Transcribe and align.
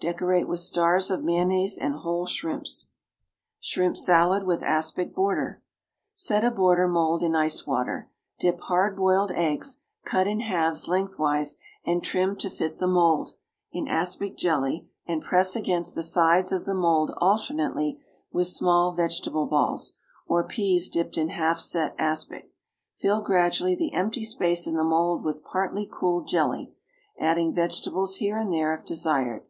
Decorate 0.00 0.46
with 0.46 0.60
stars 0.60 1.10
of 1.10 1.24
mayonnaise 1.24 1.78
and 1.78 1.94
whole 1.94 2.26
shrimps. 2.26 2.88
=Shrimp 3.58 3.96
Salad 3.96 4.44
with 4.44 4.62
Aspic 4.62 5.14
Border.= 5.14 5.62
Set 6.14 6.44
a 6.44 6.50
border 6.50 6.86
mould 6.86 7.22
in 7.22 7.34
ice 7.34 7.66
water; 7.66 8.10
dip 8.38 8.60
hard 8.60 8.94
boiled 8.96 9.30
eggs, 9.30 9.80
cut 10.04 10.26
in 10.26 10.40
halves 10.40 10.88
lengthwise 10.88 11.56
and 11.86 12.04
trimmed 12.04 12.38
to 12.40 12.50
fit 12.50 12.76
the 12.76 12.86
mould, 12.86 13.32
in 13.72 13.88
aspic 13.88 14.36
jelly, 14.36 14.86
and 15.06 15.22
press 15.22 15.56
against 15.56 15.94
the 15.94 16.02
sides 16.02 16.52
of 16.52 16.66
the 16.66 16.74
mould 16.74 17.10
alternately 17.16 17.98
with 18.30 18.46
small 18.48 18.92
vegetable 18.92 19.46
balls, 19.46 19.94
or 20.26 20.44
peas 20.44 20.90
dipped 20.90 21.16
in 21.16 21.30
half 21.30 21.58
set 21.58 21.94
aspic; 21.98 22.52
fill 22.98 23.22
gradually 23.22 23.74
the 23.74 23.94
empty 23.94 24.26
space 24.26 24.66
in 24.66 24.74
the 24.74 24.84
mould 24.84 25.24
with 25.24 25.42
partly 25.44 25.88
cooled 25.90 26.28
jelly, 26.28 26.74
adding 27.18 27.54
vegetables 27.54 28.16
here 28.16 28.36
and 28.36 28.52
there 28.52 28.74
if 28.74 28.84
desired. 28.84 29.46